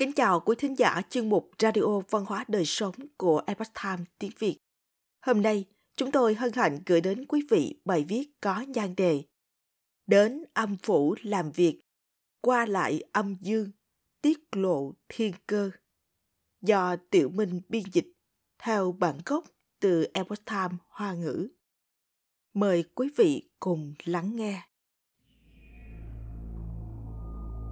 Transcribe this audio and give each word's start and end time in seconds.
Kính 0.00 0.12
chào 0.12 0.40
quý 0.40 0.54
thính 0.58 0.78
giả 0.78 1.02
chuyên 1.10 1.28
mục 1.28 1.50
Radio 1.58 2.00
Văn 2.10 2.24
hóa 2.24 2.44
Đời 2.48 2.64
Sống 2.64 2.94
của 3.16 3.42
Epoch 3.46 3.68
Times 3.82 4.08
tiếng 4.18 4.30
Việt. 4.38 4.58
Hôm 5.26 5.42
nay, 5.42 5.64
chúng 5.96 6.12
tôi 6.12 6.34
hân 6.34 6.52
hạnh 6.52 6.78
gửi 6.86 7.00
đến 7.00 7.26
quý 7.26 7.46
vị 7.50 7.80
bài 7.84 8.04
viết 8.08 8.30
có 8.40 8.60
nhan 8.60 8.96
đề 8.96 9.22
Đến 10.06 10.44
âm 10.54 10.76
phủ 10.82 11.14
làm 11.22 11.50
việc, 11.50 11.80
qua 12.40 12.66
lại 12.66 13.02
âm 13.12 13.36
dương, 13.40 13.70
tiết 14.22 14.38
lộ 14.52 14.92
thiên 15.08 15.32
cơ. 15.46 15.70
Do 16.60 16.96
Tiểu 17.10 17.28
Minh 17.28 17.60
biên 17.68 17.82
dịch 17.92 18.12
theo 18.58 18.92
bản 18.92 19.18
gốc 19.26 19.44
từ 19.80 20.06
Epoch 20.14 20.44
Times 20.44 20.80
Hoa 20.88 21.14
ngữ. 21.14 21.48
Mời 22.54 22.84
quý 22.94 23.08
vị 23.16 23.50
cùng 23.60 23.94
lắng 24.04 24.36
nghe. 24.36 24.69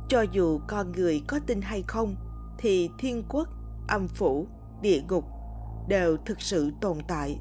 Cho 0.08 0.22
dù 0.22 0.60
con 0.66 0.92
người 0.92 1.22
có 1.26 1.40
tin 1.46 1.60
hay 1.62 1.84
không, 1.86 2.16
thì 2.58 2.90
thiên 2.98 3.24
quốc, 3.28 3.48
âm 3.88 4.08
phủ, 4.08 4.46
địa 4.82 5.02
ngục 5.08 5.24
đều 5.88 6.16
thực 6.16 6.40
sự 6.40 6.72
tồn 6.80 6.98
tại. 7.08 7.38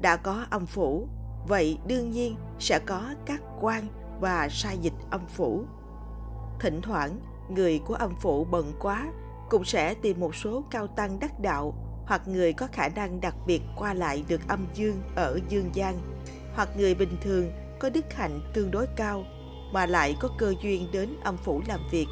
Đã 0.00 0.16
có 0.16 0.44
âm 0.50 0.66
phủ, 0.66 1.08
vậy 1.48 1.78
đương 1.86 2.10
nhiên 2.10 2.36
sẽ 2.58 2.78
có 2.86 3.14
các 3.26 3.40
quan 3.60 3.86
và 4.20 4.48
sai 4.50 4.78
dịch 4.78 4.92
âm 5.10 5.26
phủ. 5.26 5.64
Thỉnh 6.60 6.80
thoảng, 6.82 7.20
người 7.48 7.80
của 7.86 7.94
âm 7.94 8.14
phủ 8.20 8.44
bận 8.44 8.72
quá 8.80 9.12
cũng 9.50 9.64
sẽ 9.64 9.94
tìm 9.94 10.20
một 10.20 10.34
số 10.34 10.64
cao 10.70 10.86
tăng 10.86 11.18
đắc 11.20 11.40
đạo 11.40 11.74
hoặc 12.06 12.28
người 12.28 12.52
có 12.52 12.68
khả 12.72 12.88
năng 12.88 13.20
đặc 13.20 13.34
biệt 13.46 13.62
qua 13.76 13.94
lại 13.94 14.24
được 14.28 14.40
âm 14.48 14.66
dương 14.74 15.02
ở 15.16 15.40
dương 15.48 15.70
gian 15.74 15.98
hoặc 16.54 16.68
người 16.76 16.94
bình 16.94 17.16
thường 17.22 17.50
có 17.80 17.90
đức 17.90 18.12
hạnh 18.12 18.40
tương 18.54 18.70
đối 18.70 18.86
cao 18.96 19.24
mà 19.74 19.86
lại 19.86 20.16
có 20.20 20.28
cơ 20.38 20.54
duyên 20.62 20.86
đến 20.92 21.16
âm 21.24 21.36
phủ 21.36 21.62
làm 21.68 21.80
việc. 21.90 22.06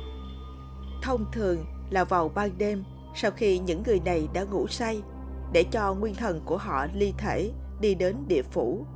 Thông 1.03 1.25
thường 1.33 1.65
là 1.91 2.05
vào 2.05 2.29
ban 2.29 2.59
đêm 2.59 2.85
sau 3.15 3.31
khi 3.31 3.59
những 3.59 3.83
người 3.87 4.01
này 4.05 4.29
đã 4.33 4.43
ngủ 4.43 4.67
say 4.67 5.03
để 5.53 5.65
cho 5.71 5.95
nguyên 5.95 6.15
thần 6.15 6.41
của 6.45 6.57
họ 6.57 6.87
ly 6.95 7.15
thể 7.19 7.51
đi 7.81 7.95
đến 7.95 8.17
địa 8.29 8.43
phủ. 8.43 8.87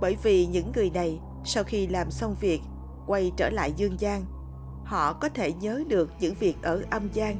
Bởi 0.00 0.16
vì 0.22 0.46
những 0.46 0.72
người 0.74 0.90
này 0.90 1.20
sau 1.44 1.64
khi 1.64 1.86
làm 1.86 2.10
xong 2.10 2.34
việc 2.40 2.60
quay 3.06 3.32
trở 3.36 3.50
lại 3.50 3.72
dương 3.76 4.00
gian, 4.00 4.24
họ 4.84 5.12
có 5.12 5.28
thể 5.28 5.52
nhớ 5.52 5.82
được 5.88 6.10
những 6.20 6.34
việc 6.34 6.56
ở 6.62 6.82
âm 6.90 7.08
gian, 7.12 7.36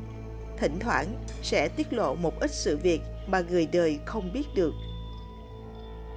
thỉnh 0.59 0.78
thoảng 0.81 1.25
sẽ 1.43 1.69
tiết 1.69 1.93
lộ 1.93 2.15
một 2.15 2.41
ít 2.41 2.50
sự 2.50 2.77
việc 2.77 3.00
mà 3.27 3.41
người 3.41 3.67
đời 3.67 3.98
không 4.06 4.33
biết 4.33 4.47
được. 4.55 4.72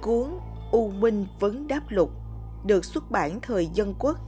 Cuốn 0.02 0.38
U 0.70 0.90
Minh 0.90 1.26
Vấn 1.40 1.68
Đáp 1.68 1.82
Lục 1.88 2.10
được 2.64 2.84
xuất 2.84 3.10
bản 3.10 3.40
thời 3.42 3.66
dân 3.66 3.94
quốc 3.98 4.18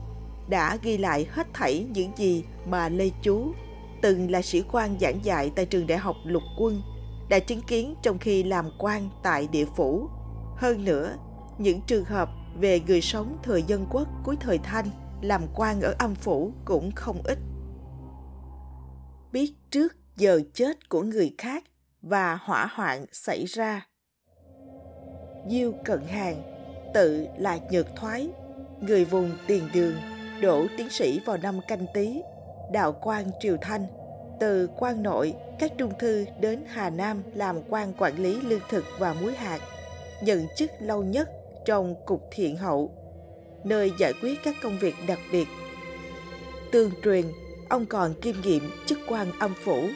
đã 0.47 0.77
ghi 0.81 0.97
lại 0.97 1.27
hết 1.31 1.47
thảy 1.53 1.87
những 1.93 2.11
gì 2.17 2.43
mà 2.65 2.89
Lê 2.89 3.09
Chú, 3.21 3.53
từng 4.01 4.31
là 4.31 4.41
sĩ 4.41 4.63
quan 4.71 4.97
giảng 4.99 5.25
dạy 5.25 5.51
tại 5.55 5.65
trường 5.65 5.87
đại 5.87 5.97
học 5.97 6.15
lục 6.25 6.43
quân, 6.57 6.81
đã 7.29 7.39
chứng 7.39 7.61
kiến 7.61 7.95
trong 8.01 8.17
khi 8.17 8.43
làm 8.43 8.69
quan 8.79 9.09
tại 9.23 9.47
địa 9.51 9.65
phủ. 9.65 10.07
Hơn 10.57 10.85
nữa, 10.85 11.17
những 11.57 11.81
trường 11.87 12.05
hợp 12.05 12.29
về 12.59 12.79
người 12.79 13.01
sống 13.01 13.37
thời 13.43 13.63
dân 13.63 13.85
quốc 13.91 14.07
cuối 14.23 14.35
thời 14.39 14.57
Thanh 14.57 14.85
làm 15.21 15.41
quan 15.55 15.81
ở 15.81 15.95
âm 15.99 16.15
phủ 16.15 16.53
cũng 16.65 16.91
không 16.91 17.21
ít. 17.23 17.37
Biết 19.31 19.53
trước 19.71 19.95
giờ 20.17 20.41
chết 20.53 20.89
của 20.89 21.01
người 21.01 21.35
khác 21.37 21.63
và 22.01 22.35
hỏa 22.41 22.67
hoạn 22.73 23.05
xảy 23.11 23.45
ra. 23.45 23.87
Diêu 25.49 25.73
Cận 25.85 26.01
Hàng, 26.07 26.41
tự 26.93 27.27
là 27.37 27.59
Nhược 27.71 27.87
Thoái, 27.95 28.29
người 28.81 29.05
vùng 29.05 29.31
Tiền 29.47 29.63
Đường, 29.73 29.93
đỗ 30.43 30.67
tiến 30.77 30.89
sĩ 30.89 31.19
vào 31.25 31.37
năm 31.37 31.59
canh 31.67 31.85
tý, 31.93 32.21
đạo 32.71 32.97
quan 33.01 33.25
Triều 33.39 33.57
Thanh, 33.61 33.85
từ 34.39 34.69
quan 34.77 35.03
nội 35.03 35.33
các 35.59 35.71
trung 35.77 35.91
thư 35.99 36.25
đến 36.39 36.63
Hà 36.67 36.89
Nam 36.89 37.23
làm 37.33 37.59
quan 37.69 37.93
quản 37.97 38.23
lý 38.23 38.41
lương 38.41 38.59
thực 38.69 38.85
và 38.99 39.13
muối 39.13 39.33
hạt, 39.33 39.59
nhận 40.21 40.47
chức 40.55 40.71
lâu 40.79 41.03
nhất 41.03 41.29
trong 41.65 41.95
cục 42.05 42.27
thiện 42.31 42.57
hậu, 42.57 42.91
nơi 43.63 43.91
giải 43.99 44.13
quyết 44.21 44.39
các 44.43 44.55
công 44.63 44.79
việc 44.79 44.95
đặc 45.07 45.19
biệt. 45.31 45.47
Tương 46.71 46.91
truyền, 47.03 47.25
ông 47.69 47.85
còn 47.85 48.13
kiêm 48.13 48.35
nhiệm 48.43 48.61
chức 48.85 48.99
quan 49.07 49.31
âm 49.39 49.53
phủ. 49.63 49.87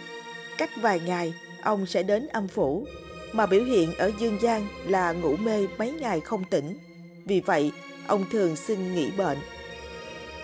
Cách 0.57 0.69
vài 0.81 0.99
ngày, 0.99 1.33
ông 1.63 1.85
sẽ 1.85 2.03
đến 2.03 2.27
âm 2.27 2.47
phủ, 2.47 2.85
mà 3.31 3.45
biểu 3.45 3.63
hiện 3.63 3.95
ở 3.97 4.11
dương 4.19 4.41
gian 4.41 4.67
là 4.87 5.11
ngủ 5.11 5.35
mê 5.35 5.67
mấy 5.77 5.91
ngày 5.91 6.19
không 6.19 6.43
tỉnh. 6.49 6.77
Vì 7.25 7.39
vậy, 7.39 7.71
ông 8.07 8.25
thường 8.31 8.55
xin 8.55 8.95
nghỉ 8.95 9.11
bệnh 9.11 9.37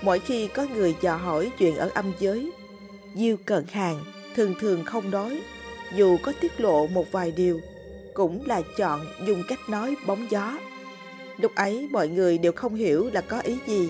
mỗi 0.03 0.19
khi 0.19 0.47
có 0.47 0.65
người 0.75 0.95
dò 1.01 1.15
hỏi 1.15 1.51
chuyện 1.57 1.75
ở 1.77 1.89
âm 1.93 2.13
giới, 2.19 2.51
diêu 3.15 3.37
cận 3.45 3.65
hàng 3.71 4.03
thường 4.35 4.53
thường 4.59 4.83
không 4.85 5.11
nói, 5.11 5.41
dù 5.95 6.17
có 6.23 6.33
tiết 6.41 6.61
lộ 6.61 6.87
một 6.87 7.11
vài 7.11 7.31
điều, 7.31 7.59
cũng 8.13 8.45
là 8.45 8.61
chọn 8.77 9.05
dùng 9.27 9.43
cách 9.47 9.59
nói 9.69 9.95
bóng 10.07 10.31
gió. 10.31 10.57
Lúc 11.37 11.55
ấy 11.55 11.87
mọi 11.91 12.07
người 12.07 12.37
đều 12.37 12.51
không 12.51 12.75
hiểu 12.75 13.09
là 13.13 13.21
có 13.21 13.39
ý 13.39 13.57
gì, 13.67 13.89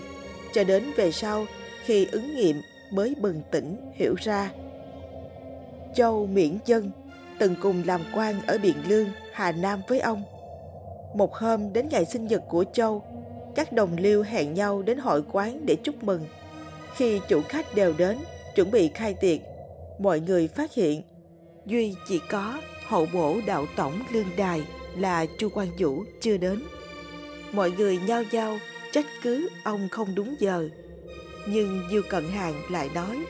cho 0.53 0.63
đến 0.63 0.83
về 0.95 1.11
sau 1.11 1.45
khi 1.85 2.07
ứng 2.11 2.35
nghiệm 2.35 2.61
mới 2.91 3.15
bừng 3.19 3.41
tỉnh 3.51 3.91
hiểu 3.93 4.15
ra. 4.23 4.51
Châu 5.95 6.27
miễn 6.27 6.57
dân 6.65 6.91
từng 7.39 7.55
cùng 7.61 7.83
làm 7.85 8.01
quan 8.15 8.41
ở 8.47 8.57
biện 8.57 8.75
lương, 8.87 9.07
hà 9.33 9.51
nam 9.51 9.81
với 9.87 9.99
ông. 9.99 10.23
Một 11.15 11.33
hôm 11.33 11.73
đến 11.73 11.89
ngày 11.89 12.05
sinh 12.05 12.27
nhật 12.27 12.41
của 12.49 12.65
châu 12.73 13.03
các 13.55 13.73
đồng 13.73 13.97
liêu 13.97 14.23
hẹn 14.23 14.53
nhau 14.53 14.81
đến 14.81 14.97
hội 14.97 15.23
quán 15.31 15.65
để 15.65 15.75
chúc 15.75 16.03
mừng. 16.03 16.25
Khi 16.95 17.19
chủ 17.27 17.41
khách 17.49 17.75
đều 17.75 17.93
đến, 17.97 18.17
chuẩn 18.55 18.71
bị 18.71 18.89
khai 18.93 19.13
tiệc, 19.13 19.39
mọi 19.99 20.19
người 20.19 20.47
phát 20.47 20.73
hiện 20.73 21.01
Duy 21.65 21.95
chỉ 22.07 22.19
có 22.29 22.61
hậu 22.87 23.07
bổ 23.13 23.39
đạo 23.45 23.65
tổng 23.75 24.03
lương 24.11 24.35
đài 24.37 24.63
là 24.97 25.25
Chu 25.37 25.49
Quan 25.53 25.67
Vũ 25.77 26.03
chưa 26.21 26.37
đến. 26.37 26.63
Mọi 27.51 27.71
người 27.71 27.99
nhao 28.07 28.23
nhao 28.31 28.59
trách 28.91 29.05
cứ 29.21 29.49
ông 29.63 29.89
không 29.89 30.15
đúng 30.15 30.35
giờ. 30.39 30.69
Nhưng 31.47 31.81
Diêu 31.91 32.01
Cận 32.09 32.23
Hàng 32.29 32.53
lại 32.69 32.89
nói 32.95 33.25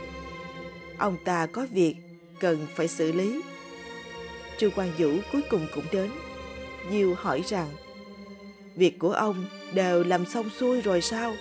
Ông 0.98 1.18
ta 1.26 1.46
có 1.46 1.68
việc 1.72 1.96
cần 2.40 2.68
phải 2.76 2.88
xử 2.88 3.12
lý. 3.12 3.42
Chu 4.58 4.70
Quan 4.76 4.92
Vũ 4.98 5.10
cuối 5.32 5.42
cùng 5.50 5.68
cũng 5.76 5.86
đến. 5.92 6.10
Diêu 6.92 7.14
hỏi 7.18 7.44
rằng 7.48 7.68
Việc 8.76 9.00
của 9.00 9.12
ông 9.12 9.46
đều 9.74 10.04
làm 10.04 10.26
xong 10.26 10.50
xuôi 10.60 10.82
rồi 10.82 11.02
sao? 11.02 11.34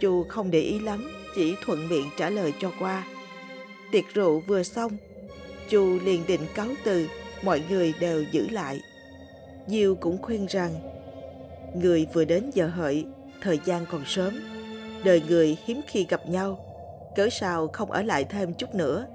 Chu 0.00 0.24
không 0.28 0.50
để 0.50 0.60
ý 0.60 0.78
lắm, 0.78 1.10
chỉ 1.34 1.54
thuận 1.64 1.88
miệng 1.88 2.10
trả 2.16 2.30
lời 2.30 2.54
cho 2.60 2.72
qua. 2.78 3.06
Tiệc 3.92 4.04
rượu 4.14 4.40
vừa 4.40 4.62
xong, 4.62 4.96
Chu 5.68 5.98
liền 6.04 6.22
định 6.26 6.40
cáo 6.54 6.68
từ, 6.84 7.08
mọi 7.42 7.62
người 7.70 7.94
đều 8.00 8.24
giữ 8.32 8.48
lại. 8.50 8.80
Diêu 9.66 9.94
cũng 9.94 10.22
khuyên 10.22 10.46
rằng, 10.46 10.74
người 11.74 12.06
vừa 12.12 12.24
đến 12.24 12.50
giờ 12.54 12.66
hợi, 12.66 13.06
thời 13.40 13.60
gian 13.64 13.86
còn 13.90 14.04
sớm, 14.06 14.40
đời 15.04 15.22
người 15.28 15.56
hiếm 15.64 15.80
khi 15.86 16.06
gặp 16.08 16.28
nhau, 16.28 16.58
cớ 17.16 17.28
sao 17.30 17.68
không 17.68 17.90
ở 17.90 18.02
lại 18.02 18.24
thêm 18.24 18.54
chút 18.54 18.74
nữa. 18.74 19.06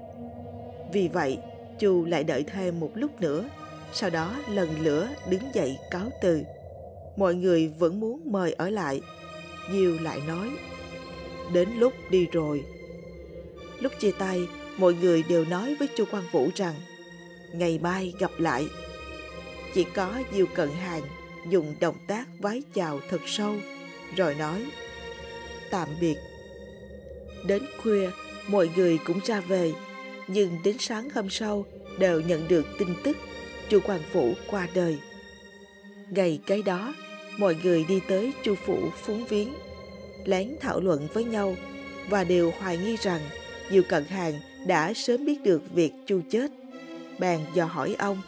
Vì 0.92 1.08
vậy, 1.08 1.38
Chu 1.78 2.04
lại 2.04 2.24
đợi 2.24 2.44
thêm 2.54 2.80
một 2.80 2.90
lúc 2.94 3.20
nữa, 3.20 3.44
sau 3.92 4.10
đó 4.10 4.40
lần 4.48 4.80
lửa 4.80 5.08
đứng 5.28 5.54
dậy 5.54 5.78
cáo 5.90 6.10
từ 6.20 6.42
mọi 7.16 7.34
người 7.34 7.68
vẫn 7.78 8.00
muốn 8.00 8.32
mời 8.32 8.52
ở 8.52 8.70
lại. 8.70 9.00
Diêu 9.72 9.98
lại 10.00 10.20
nói, 10.26 10.50
đến 11.52 11.68
lúc 11.76 11.92
đi 12.10 12.26
rồi. 12.32 12.64
Lúc 13.80 13.92
chia 13.98 14.12
tay, 14.18 14.48
mọi 14.76 14.94
người 14.94 15.22
đều 15.22 15.44
nói 15.44 15.76
với 15.78 15.88
Chu 15.96 16.04
Quang 16.10 16.24
Vũ 16.32 16.50
rằng, 16.54 16.74
ngày 17.52 17.78
mai 17.82 18.12
gặp 18.18 18.30
lại. 18.38 18.68
Chỉ 19.74 19.84
có 19.84 20.22
Diêu 20.32 20.46
Cận 20.54 20.68
Hàng 20.70 21.02
dùng 21.48 21.74
động 21.80 21.96
tác 22.06 22.28
vái 22.38 22.62
chào 22.74 23.00
thật 23.10 23.20
sâu, 23.26 23.54
rồi 24.16 24.34
nói, 24.34 24.64
tạm 25.70 25.88
biệt. 26.00 26.16
Đến 27.46 27.62
khuya, 27.82 28.10
mọi 28.48 28.70
người 28.76 28.98
cũng 28.98 29.20
ra 29.24 29.40
về, 29.40 29.72
nhưng 30.28 30.58
đến 30.64 30.76
sáng 30.78 31.08
hôm 31.14 31.30
sau 31.30 31.64
đều 31.98 32.20
nhận 32.20 32.48
được 32.48 32.66
tin 32.78 32.88
tức 33.04 33.16
Chu 33.72 33.80
Quang 33.80 34.02
Vũ 34.12 34.32
qua 34.46 34.68
đời. 34.74 34.98
Ngày 36.10 36.40
cái 36.46 36.62
đó, 36.62 36.94
mọi 37.38 37.56
người 37.62 37.84
đi 37.84 38.00
tới 38.08 38.32
chu 38.42 38.54
phủ 38.66 38.78
phúng 38.96 39.24
viếng, 39.26 39.54
lén 40.24 40.56
thảo 40.60 40.80
luận 40.80 41.08
với 41.12 41.24
nhau 41.24 41.56
và 42.08 42.24
đều 42.24 42.52
hoài 42.58 42.76
nghi 42.76 42.96
rằng 42.96 43.20
Diệu 43.70 43.82
Cận 43.88 44.04
Hàng 44.04 44.34
đã 44.66 44.92
sớm 44.94 45.24
biết 45.24 45.42
được 45.42 45.62
việc 45.74 45.92
chu 46.06 46.20
chết. 46.30 46.50
bèn 47.18 47.40
dò 47.54 47.64
hỏi 47.64 47.96
ông. 47.98 48.22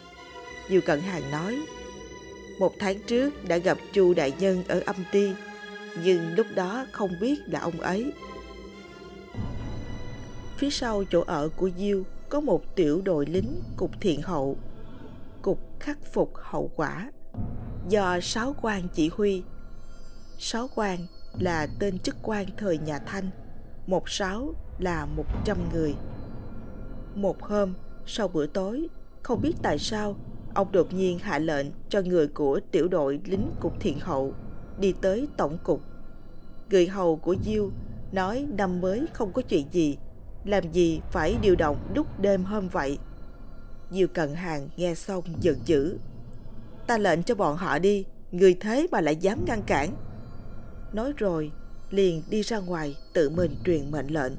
Diệu 0.69 0.81
Cận 0.81 0.99
Hàng 0.99 1.31
nói, 1.31 1.59
một 2.59 2.73
tháng 2.79 2.99
trước 2.99 3.47
đã 3.47 3.57
gặp 3.57 3.77
chu 3.93 4.13
đại 4.13 4.33
nhân 4.39 4.63
ở 4.67 4.81
âm 4.85 4.95
ti, 5.11 5.31
nhưng 6.03 6.35
lúc 6.35 6.47
đó 6.55 6.85
không 6.91 7.11
biết 7.21 7.35
là 7.45 7.59
ông 7.59 7.81
ấy. 7.81 8.11
Phía 10.57 10.69
sau 10.69 11.03
chỗ 11.11 11.23
ở 11.27 11.49
của 11.55 11.69
Diêu 11.77 12.03
có 12.29 12.39
một 12.39 12.75
tiểu 12.75 13.01
đội 13.01 13.25
lính 13.25 13.61
cục 13.77 13.91
thiện 14.01 14.21
hậu, 14.21 14.57
khắc 15.85 15.97
phục 16.13 16.31
hậu 16.35 16.71
quả 16.75 17.11
do 17.89 18.19
sáu 18.21 18.55
quan 18.61 18.87
chỉ 18.93 19.09
huy. 19.13 19.43
Sáu 20.37 20.69
quan 20.75 20.99
là 21.39 21.67
tên 21.79 21.99
chức 21.99 22.15
quan 22.23 22.45
thời 22.57 22.77
nhà 22.77 22.99
Thanh, 22.99 23.29
một 23.87 24.09
sáu 24.09 24.53
là 24.79 25.05
một 25.05 25.25
trăm 25.45 25.57
người. 25.73 25.95
Một 27.15 27.41
hôm, 27.41 27.73
sau 28.05 28.27
bữa 28.27 28.45
tối, 28.45 28.87
không 29.23 29.41
biết 29.41 29.53
tại 29.61 29.79
sao, 29.79 30.15
ông 30.53 30.71
đột 30.71 30.93
nhiên 30.93 31.19
hạ 31.19 31.39
lệnh 31.39 31.67
cho 31.89 32.01
người 32.01 32.27
của 32.27 32.59
tiểu 32.71 32.87
đội 32.87 33.19
lính 33.25 33.51
cục 33.59 33.73
thiện 33.79 33.99
hậu 33.99 34.33
đi 34.79 34.93
tới 35.01 35.27
tổng 35.37 35.57
cục. 35.63 35.81
Người 36.69 36.87
hầu 36.87 37.15
của 37.15 37.35
Diêu 37.45 37.71
nói 38.11 38.45
năm 38.57 38.81
mới 38.81 39.05
không 39.13 39.33
có 39.33 39.41
chuyện 39.41 39.65
gì, 39.71 39.97
làm 40.45 40.71
gì 40.71 41.01
phải 41.11 41.37
điều 41.41 41.55
động 41.55 41.77
lúc 41.95 42.19
đêm 42.19 42.43
hôm 42.43 42.67
vậy. 42.67 42.97
Diêu 43.91 44.07
Cận 44.07 44.33
Hàng 44.33 44.69
nghe 44.77 44.95
xong 44.95 45.23
giận 45.41 45.57
dữ. 45.65 45.97
Ta 46.87 46.97
lệnh 46.97 47.23
cho 47.23 47.35
bọn 47.35 47.57
họ 47.57 47.79
đi, 47.79 48.05
người 48.31 48.57
thế 48.59 48.87
mà 48.91 49.01
lại 49.01 49.15
dám 49.15 49.45
ngăn 49.45 49.61
cản. 49.67 49.95
Nói 50.93 51.13
rồi, 51.17 51.51
liền 51.89 52.23
đi 52.29 52.41
ra 52.41 52.59
ngoài 52.59 52.97
tự 53.13 53.29
mình 53.29 53.55
truyền 53.65 53.91
mệnh 53.91 54.07
lệnh. 54.07 54.33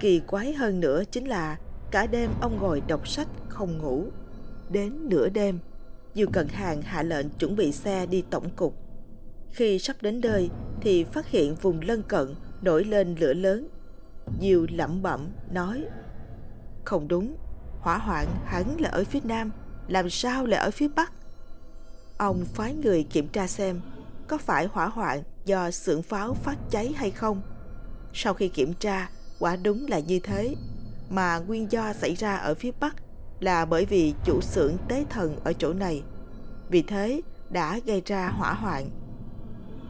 Kỳ 0.00 0.20
quái 0.20 0.52
hơn 0.52 0.80
nữa 0.80 1.02
chính 1.10 1.28
là 1.28 1.56
cả 1.90 2.06
đêm 2.06 2.30
ông 2.40 2.58
ngồi 2.58 2.82
đọc 2.88 3.08
sách 3.08 3.28
không 3.48 3.78
ngủ. 3.78 4.04
Đến 4.70 5.08
nửa 5.08 5.28
đêm, 5.28 5.58
Diêu 6.14 6.26
Cận 6.32 6.48
Hàng 6.48 6.82
hạ 6.82 7.02
lệnh 7.02 7.28
chuẩn 7.28 7.56
bị 7.56 7.72
xe 7.72 8.06
đi 8.06 8.24
tổng 8.30 8.50
cục. 8.56 8.74
Khi 9.52 9.78
sắp 9.78 9.96
đến 10.00 10.20
nơi 10.20 10.50
thì 10.80 11.04
phát 11.04 11.26
hiện 11.26 11.54
vùng 11.54 11.80
lân 11.80 12.02
cận 12.02 12.34
nổi 12.62 12.84
lên 12.84 13.14
lửa 13.18 13.34
lớn. 13.34 13.68
Diêu 14.40 14.66
lẩm 14.70 15.02
bẩm 15.02 15.28
nói 15.52 15.84
Không 16.84 17.08
đúng, 17.08 17.36
hỏa 17.80 17.98
hoạn 17.98 18.26
hẳn 18.44 18.80
là 18.80 18.88
ở 18.88 19.04
phía 19.04 19.20
nam, 19.24 19.50
làm 19.88 20.10
sao 20.10 20.46
lại 20.46 20.60
ở 20.60 20.70
phía 20.70 20.88
bắc? 20.88 21.12
Ông 22.18 22.44
phái 22.54 22.74
người 22.74 23.02
kiểm 23.02 23.28
tra 23.28 23.46
xem 23.46 23.80
có 24.28 24.38
phải 24.38 24.66
hỏa 24.72 24.86
hoạn 24.86 25.22
do 25.44 25.70
xưởng 25.70 26.02
pháo 26.02 26.34
phát 26.34 26.56
cháy 26.70 26.92
hay 26.96 27.10
không. 27.10 27.42
Sau 28.12 28.34
khi 28.34 28.48
kiểm 28.48 28.72
tra, 28.74 29.10
quả 29.38 29.56
đúng 29.56 29.86
là 29.88 29.98
như 29.98 30.20
thế, 30.20 30.54
mà 31.10 31.38
nguyên 31.38 31.72
do 31.72 31.92
xảy 31.92 32.14
ra 32.14 32.36
ở 32.36 32.54
phía 32.54 32.70
Bắc 32.80 32.96
là 33.40 33.64
bởi 33.64 33.84
vì 33.84 34.14
chủ 34.24 34.40
xưởng 34.40 34.76
tế 34.88 35.04
thần 35.10 35.36
ở 35.44 35.52
chỗ 35.52 35.72
này. 35.72 36.02
Vì 36.70 36.82
thế 36.82 37.20
đã 37.50 37.80
gây 37.86 38.02
ra 38.06 38.28
hỏa 38.28 38.52
hoạn. 38.54 38.90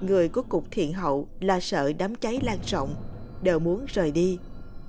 Người 0.00 0.28
của 0.28 0.42
cục 0.42 0.64
thiện 0.70 0.92
hậu 0.92 1.28
là 1.40 1.60
sợ 1.60 1.92
đám 1.92 2.14
cháy 2.14 2.40
lan 2.42 2.58
rộng, 2.66 2.94
đều 3.42 3.58
muốn 3.58 3.86
rời 3.88 4.12
đi. 4.12 4.38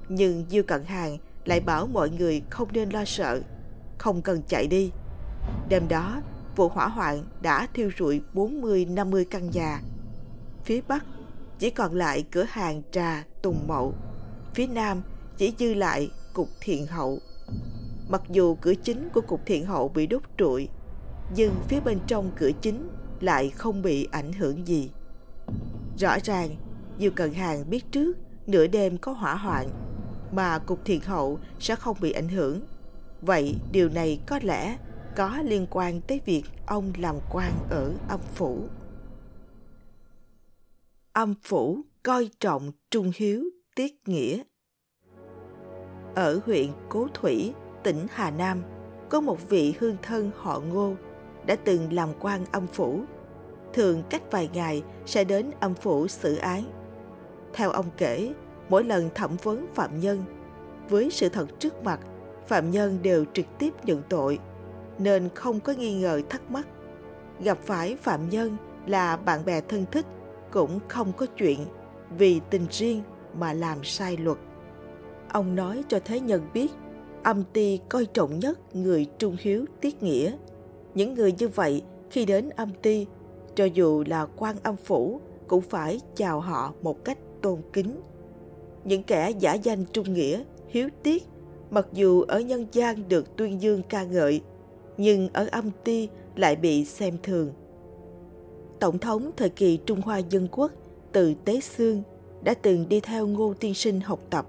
Nhưng 0.10 0.46
Diêu 0.50 0.64
Cận 0.64 0.86
Hàng 0.86 1.18
lại 1.50 1.60
bảo 1.60 1.88
mọi 1.88 2.10
người 2.10 2.42
không 2.50 2.68
nên 2.74 2.90
lo 2.90 3.06
sợ, 3.06 3.42
không 3.98 4.22
cần 4.22 4.42
chạy 4.48 4.68
đi. 4.68 4.92
Đêm 5.70 5.88
đó, 5.88 6.22
vụ 6.56 6.70
hỏa 6.70 6.88
hoạn 6.88 7.24
đã 7.42 7.68
thiêu 7.74 7.90
rụi 8.00 8.22
40-50 8.34 9.26
căn 9.30 9.50
nhà. 9.52 9.82
Phía 10.64 10.82
Bắc 10.88 11.06
chỉ 11.60 11.70
còn 11.70 11.96
lại 11.96 12.26
cửa 12.32 12.46
hàng 12.50 12.82
trà 12.92 13.24
Tùng 13.42 13.68
Mậu. 13.68 13.94
Phía 14.54 14.68
Nam 14.68 15.02
chỉ 15.38 15.54
dư 15.60 15.74
lại 15.74 16.12
cục 16.34 16.50
thiện 16.62 16.88
hậu. 16.88 17.20
Mặc 18.10 18.22
dù 18.30 18.56
cửa 18.62 18.74
chính 18.84 19.10
của 19.14 19.22
cục 19.22 19.46
thiện 19.46 19.66
hậu 19.66 19.90
bị 19.90 20.08
đốt 20.08 20.22
trụi, 20.38 20.70
nhưng 21.36 21.56
phía 21.68 21.80
bên 21.80 22.00
trong 22.08 22.32
cửa 22.36 22.52
chính 22.62 22.90
lại 23.20 23.50
không 23.50 23.82
bị 23.82 24.08
ảnh 24.12 24.34
hưởng 24.34 24.68
gì. 24.68 24.92
Rõ 25.98 26.18
ràng, 26.24 26.50
nhiều 27.00 27.12
Cần 27.16 27.34
Hàng 27.34 27.70
biết 27.70 27.92
trước 27.92 28.18
nửa 28.48 28.68
đêm 28.68 28.98
có 28.98 29.12
hỏa 29.12 29.36
hoạn, 29.36 29.68
mà 30.32 30.60
cục 30.60 30.86
thiền 30.86 31.02
hậu 31.02 31.40
sẽ 31.60 31.76
không 31.76 31.98
bị 32.02 32.12
ảnh 32.12 32.30
hưởng. 32.30 32.62
Vậy 33.22 33.56
điều 33.72 33.90
này 33.90 34.22
có 34.28 34.40
lẽ 34.44 34.78
có 35.16 35.38
liên 35.44 35.68
quan 35.70 36.02
tới 36.02 36.22
việc 36.26 36.44
ông 36.66 36.94
làm 36.98 37.16
quan 37.32 37.52
ở 37.70 37.94
âm 38.08 38.20
phủ. 38.34 38.68
Âm 41.14 41.34
phủ 41.44 41.82
coi 42.04 42.30
trọng 42.40 42.72
trung 42.92 43.12
hiếu 43.16 43.44
tiết 43.76 43.94
nghĩa. 44.06 44.44
Ở 46.16 46.40
huyện 46.46 46.68
Cố 46.90 47.08
Thủy, 47.14 47.54
tỉnh 47.84 48.08
Hà 48.12 48.32
Nam, 48.32 48.64
có 49.10 49.22
một 49.22 49.50
vị 49.50 49.74
hương 49.80 49.98
thân 50.02 50.32
họ 50.36 50.60
Ngô 50.60 50.96
đã 51.46 51.56
từng 51.56 51.94
làm 51.94 52.10
quan 52.20 52.46
âm 52.52 52.68
phủ. 52.68 53.02
Thường 53.74 54.04
cách 54.10 54.24
vài 54.32 54.50
ngày 54.54 54.84
sẽ 55.06 55.24
đến 55.24 55.52
âm 55.60 55.74
phủ 55.74 56.08
xử 56.08 56.36
án. 56.36 56.64
Theo 57.54 57.72
ông 57.72 57.86
kể, 57.98 58.34
mỗi 58.70 58.84
lần 58.84 59.10
thẩm 59.16 59.38
vấn 59.44 59.68
phạm 59.74 60.00
nhân, 60.00 60.24
với 60.90 61.10
sự 61.12 61.30
thật 61.30 61.60
trước 61.60 61.84
mặt, 61.84 62.00
phạm 62.48 62.72
nhân 62.72 63.00
đều 63.02 63.26
trực 63.34 63.46
tiếp 63.60 63.74
nhận 63.86 64.02
tội 64.10 64.40
nên 65.00 65.30
không 65.36 65.60
có 65.60 65.74
nghi 65.74 66.02
ngờ 66.02 66.22
thắc 66.30 66.52
mắc. 66.52 66.68
Gặp 67.40 67.58
phải 67.64 67.96
phạm 67.96 68.30
nhân 68.30 68.58
là 68.88 69.18
bạn 69.18 69.46
bè 69.46 69.62
thân 69.62 69.86
thích 69.92 70.06
cũng 70.52 70.80
không 70.88 71.12
có 71.18 71.26
chuyện 71.26 71.60
vì 72.18 72.42
tình 72.50 72.66
riêng 72.70 73.04
mà 73.34 73.54
làm 73.54 73.84
sai 73.84 74.18
luật. 74.18 74.38
Ông 75.30 75.56
nói 75.56 75.84
cho 75.88 76.00
thế 76.06 76.20
nhân 76.20 76.42
biết 76.54 76.72
âm 77.24 77.44
ty 77.44 77.80
coi 77.90 78.06
trọng 78.06 78.40
nhất 78.40 78.76
người 78.76 79.08
trung 79.18 79.36
hiếu 79.40 79.66
tiết 79.82 80.04
nghĩa. 80.04 80.32
Những 80.94 81.14
người 81.14 81.32
như 81.32 81.48
vậy 81.48 81.84
khi 82.12 82.26
đến 82.26 82.50
âm 82.50 82.74
ty, 82.82 83.06
cho 83.56 83.66
dù 83.66 84.04
là 84.08 84.26
quan 84.36 84.56
âm 84.64 84.76
phủ 84.76 85.22
cũng 85.48 85.62
phải 85.62 86.00
chào 86.16 86.40
họ 86.40 86.74
một 86.82 87.06
cách 87.06 87.18
tôn 87.42 87.62
kính. 87.74 88.02
Những 88.90 89.04
kẻ 89.04 89.32
giả 89.40 89.54
danh 89.54 89.86
trung 89.86 90.14
nghĩa, 90.14 90.44
hiếu 90.68 90.90
tiết, 91.04 91.24
mặc 91.72 91.88
dù 91.94 92.22
ở 92.22 92.40
nhân 92.40 92.68
gian 92.72 93.10
được 93.10 93.36
tuyên 93.36 93.62
dương 93.62 93.82
ca 93.90 94.04
ngợi, 94.04 94.42
nhưng 94.98 95.30
ở 95.34 95.48
âm 95.52 95.72
ti 95.84 96.10
lại 96.36 96.56
bị 96.56 96.86
xem 96.86 97.18
thường. 97.24 97.54
Tổng 98.80 99.00
thống 99.00 99.32
thời 99.38 99.50
kỳ 99.50 99.80
Trung 99.86 100.02
Hoa 100.02 100.18
Dân 100.18 100.48
Quốc 100.52 100.72
từ 101.12 101.34
Tế 101.46 101.60
Xương 101.60 102.04
đã 102.44 102.54
từng 102.54 102.90
đi 102.90 103.00
theo 103.00 103.28
Ngô 103.28 103.54
Tiên 103.60 103.74
Sinh 103.74 104.02
học 104.02 104.20
tập, 104.30 104.48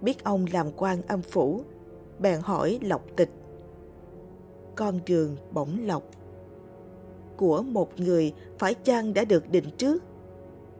biết 0.00 0.24
ông 0.24 0.46
làm 0.52 0.66
quan 0.76 1.02
âm 1.02 1.22
phủ, 1.22 1.62
bèn 2.18 2.40
hỏi 2.40 2.78
lộc 2.82 3.02
tịch. 3.16 3.30
Con 4.74 5.00
đường 5.06 5.36
bổng 5.52 5.86
lộc 5.86 6.02
của 7.36 7.62
một 7.62 8.00
người 8.00 8.32
phải 8.58 8.74
chăng 8.74 9.14
đã 9.14 9.24
được 9.24 9.50
định 9.50 9.70
trước? 9.76 10.02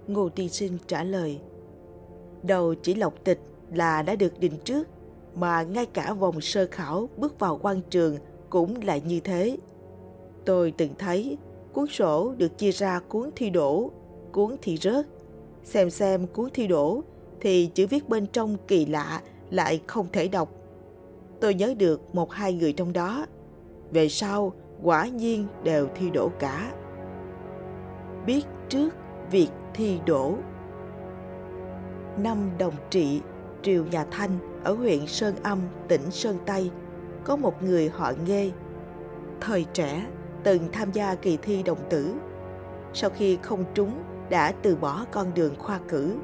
Ngô 0.06 0.28
Tiên 0.28 0.48
Sinh 0.48 0.78
trả 0.86 1.04
lời, 1.04 1.40
đầu 2.42 2.74
chỉ 2.74 2.94
lộc 2.94 3.24
tịch 3.24 3.40
là 3.72 4.02
đã 4.02 4.14
được 4.14 4.40
định 4.40 4.58
trước, 4.64 4.88
mà 5.34 5.62
ngay 5.62 5.86
cả 5.86 6.12
vòng 6.12 6.40
sơ 6.40 6.66
khảo 6.70 7.08
bước 7.16 7.38
vào 7.38 7.58
quan 7.62 7.80
trường 7.90 8.16
cũng 8.50 8.82
là 8.82 8.96
như 8.96 9.20
thế. 9.20 9.56
Tôi 10.44 10.74
từng 10.76 10.90
thấy 10.98 11.38
cuốn 11.72 11.86
sổ 11.86 12.34
được 12.38 12.58
chia 12.58 12.70
ra 12.70 13.00
cuốn 13.08 13.30
thi 13.36 13.50
đổ, 13.50 13.90
cuốn 14.32 14.56
thi 14.62 14.76
rớt. 14.76 15.06
Xem 15.64 15.90
xem 15.90 16.26
cuốn 16.26 16.50
thi 16.54 16.66
đổ 16.66 17.02
thì 17.40 17.70
chữ 17.74 17.86
viết 17.86 18.08
bên 18.08 18.26
trong 18.26 18.56
kỳ 18.68 18.86
lạ 18.86 19.22
lại 19.50 19.80
không 19.86 20.06
thể 20.12 20.28
đọc. 20.28 20.52
Tôi 21.40 21.54
nhớ 21.54 21.74
được 21.78 22.14
một 22.14 22.32
hai 22.32 22.52
người 22.52 22.72
trong 22.72 22.92
đó. 22.92 23.26
Về 23.90 24.08
sau, 24.08 24.52
quả 24.82 25.06
nhiên 25.06 25.46
đều 25.64 25.88
thi 25.94 26.10
đổ 26.10 26.30
cả. 26.38 26.72
Biết 28.26 28.42
trước 28.68 28.94
việc 29.30 29.48
thi 29.74 29.98
đổ. 30.06 30.34
Năm 32.18 32.50
đồng 32.58 32.74
trị, 32.90 33.20
triều 33.62 33.84
nhà 33.84 34.04
Thanh 34.10 34.30
ở 34.64 34.72
huyện 34.72 35.06
Sơn 35.06 35.34
Âm, 35.42 35.58
tỉnh 35.88 36.10
Sơn 36.10 36.38
Tây– 36.46 36.70
có 37.24 37.36
một 37.36 37.62
người 37.62 37.88
họ 37.88 38.12
Nghê. 38.26 38.50
Thời 39.40 39.66
trẻ, 39.72 40.06
từng 40.42 40.68
tham 40.72 40.92
gia 40.92 41.14
kỳ 41.14 41.36
thi 41.36 41.62
đồng 41.62 41.78
tử. 41.90 42.14
Sau 42.92 43.10
khi 43.10 43.38
không 43.42 43.64
trúng, 43.74 44.02
đã 44.30 44.52
từ 44.62 44.76
bỏ 44.76 45.04
con 45.10 45.34
đường 45.34 45.54
khoa 45.58 45.80
cử. 45.88 46.14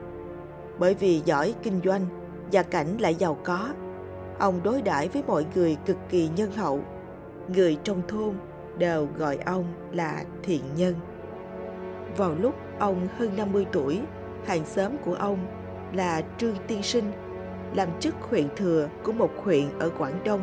Bởi 0.78 0.94
vì 0.94 1.22
giỏi 1.24 1.54
kinh 1.62 1.80
doanh, 1.84 2.06
gia 2.50 2.62
cảnh 2.62 2.96
lại 2.98 3.14
giàu 3.14 3.38
có, 3.44 3.68
ông 4.38 4.60
đối 4.62 4.82
đãi 4.82 5.08
với 5.08 5.22
mọi 5.26 5.46
người 5.54 5.76
cực 5.86 5.96
kỳ 6.08 6.28
nhân 6.36 6.52
hậu. 6.52 6.80
Người 7.48 7.78
trong 7.84 8.02
thôn 8.08 8.34
đều 8.78 9.08
gọi 9.16 9.36
ông 9.36 9.64
là 9.92 10.24
thiện 10.42 10.62
nhân. 10.76 10.94
Vào 12.16 12.34
lúc 12.34 12.54
ông 12.78 13.08
hơn 13.18 13.36
50 13.36 13.66
tuổi, 13.72 14.00
hàng 14.44 14.64
xóm 14.64 14.92
của 15.04 15.14
ông 15.14 15.38
là 15.92 16.22
Trương 16.38 16.56
Tiên 16.66 16.82
Sinh, 16.82 17.12
làm 17.74 17.88
chức 18.00 18.14
huyện 18.20 18.48
thừa 18.56 18.88
của 19.02 19.12
một 19.12 19.30
huyện 19.44 19.78
ở 19.78 19.90
Quảng 19.98 20.24
Đông 20.24 20.40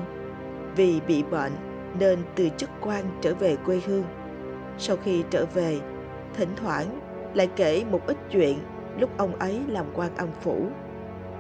vì 0.76 1.02
bị 1.08 1.24
bệnh 1.24 1.52
nên 2.00 2.20
từ 2.36 2.50
chức 2.58 2.70
quan 2.82 3.06
trở 3.22 3.36
về 3.36 3.56
quê 3.66 3.82
hương. 3.86 4.04
Sau 4.78 4.98
khi 5.04 5.24
trở 5.30 5.46
về, 5.54 5.80
thỉnh 6.34 6.50
thoảng 6.56 7.00
lại 7.34 7.50
kể 7.56 7.84
một 7.92 8.02
ít 8.08 8.18
chuyện 8.32 8.58
lúc 9.00 9.10
ông 9.18 9.36
ấy 9.36 9.62
làm 9.68 9.86
quan 9.94 10.16
âm 10.16 10.30
phủ. 10.42 10.68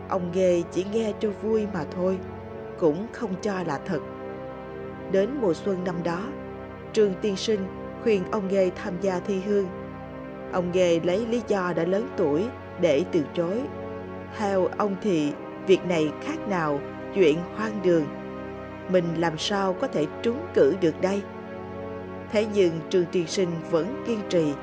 Ông 0.10 0.32
ghê 0.34 0.64
chỉ 0.72 0.86
nghe 0.94 1.14
cho 1.20 1.30
vui 1.42 1.68
mà 1.74 1.84
thôi, 1.92 2.18
cũng 2.80 3.08
không 3.12 3.36
cho 3.42 3.64
là 3.64 3.80
thật. 3.86 4.00
Đến 5.12 5.30
mùa 5.42 5.54
xuân 5.54 5.84
năm 5.84 5.96
đó, 6.04 6.20
Trương 6.94 7.14
Tiên 7.22 7.36
Sinh 7.36 7.60
khuyên 8.04 8.24
ông 8.32 8.48
Nghê 8.48 8.72
tham 8.76 8.94
gia 9.02 9.20
thi 9.20 9.40
hương. 9.40 9.68
Ông 10.52 10.72
Nghê 10.72 11.00
lấy 11.00 11.26
lý 11.26 11.42
do 11.48 11.74
đã 11.74 11.84
lớn 11.84 12.10
tuổi 12.18 12.46
để 12.82 13.06
từ 13.12 13.24
chối. 13.34 13.62
Theo 14.38 14.68
ông 14.78 14.96
thì 15.02 15.34
việc 15.68 15.86
này 15.86 16.12
khác 16.22 16.48
nào 16.50 16.80
chuyện 17.16 17.38
hoang 17.56 17.82
đường? 17.84 18.06
Mình 18.90 19.06
làm 19.18 19.38
sao 19.38 19.74
có 19.74 19.88
thể 19.88 20.06
trúng 20.22 20.46
cử 20.54 20.76
được 20.82 21.02
đây? 21.02 21.22
Thế 22.32 22.48
nhưng 22.54 22.80
trương 22.90 23.06
tiên 23.06 23.28
sinh 23.28 23.50
vẫn 23.72 24.04
kiên 24.08 24.20
trì. 24.30 24.54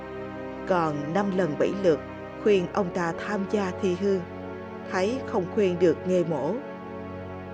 Còn 0.66 1.12
năm 1.14 1.36
lần 1.36 1.58
bảy 1.58 1.72
lượt 1.82 2.00
khuyên 2.42 2.66
ông 2.72 2.94
ta 2.94 3.12
tham 3.26 3.44
gia 3.50 3.72
thi 3.82 3.96
hương. 4.00 4.20
Thấy 4.90 5.18
không 5.26 5.44
khuyên 5.54 5.78
được 5.78 5.96
nghề 6.06 6.24
mổ. 6.24 6.54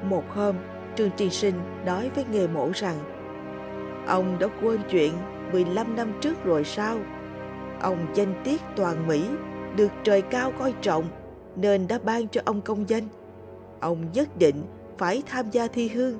Một 0.02 0.24
hôm 0.30 0.56
Trương 0.96 1.10
tiên 1.10 1.30
Sinh 1.30 1.54
nói 1.86 2.10
với 2.14 2.24
nghề 2.32 2.46
mổ 2.46 2.70
rằng 2.74 2.96
Ông 4.06 4.38
đã 4.38 4.46
quên 4.62 4.80
chuyện 4.90 5.12
15 5.52 5.96
năm 5.96 6.12
trước 6.20 6.44
rồi 6.44 6.64
sao? 6.64 6.98
Ông 7.80 8.06
danh 8.14 8.34
tiết 8.44 8.60
toàn 8.76 9.06
Mỹ, 9.06 9.24
được 9.76 9.90
trời 10.04 10.22
cao 10.22 10.52
coi 10.58 10.74
trọng 10.80 11.04
nên 11.56 11.88
đã 11.88 11.98
ban 11.98 12.28
cho 12.28 12.40
ông 12.44 12.60
công 12.60 12.88
danh. 12.88 13.04
Ông 13.80 14.12
nhất 14.12 14.28
định 14.38 14.62
phải 14.98 15.22
tham 15.26 15.50
gia 15.50 15.66
thi 15.68 15.88
hương, 15.88 16.18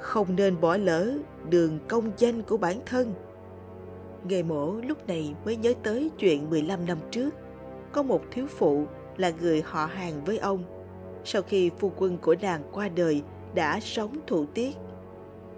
không 0.00 0.36
nên 0.36 0.60
bỏ 0.60 0.76
lỡ 0.76 1.18
đường 1.48 1.78
công 1.88 2.12
danh 2.16 2.42
của 2.42 2.56
bản 2.56 2.80
thân. 2.86 3.14
Nghề 4.24 4.42
mổ 4.42 4.74
lúc 4.74 5.08
này 5.08 5.34
mới 5.44 5.56
nhớ 5.56 5.74
tới 5.82 6.10
chuyện 6.18 6.50
15 6.50 6.86
năm 6.86 6.98
trước. 7.10 7.30
Có 7.92 8.02
một 8.02 8.22
thiếu 8.30 8.46
phụ 8.46 8.84
là 9.16 9.30
người 9.30 9.62
họ 9.62 9.86
hàng 9.86 10.24
với 10.24 10.38
ông. 10.38 10.64
Sau 11.24 11.42
khi 11.42 11.70
phu 11.78 11.92
quân 11.96 12.18
của 12.18 12.36
nàng 12.42 12.62
qua 12.72 12.88
đời 12.88 13.22
đã 13.54 13.80
sống 13.80 14.16
thụ 14.26 14.46
tiết. 14.54 14.76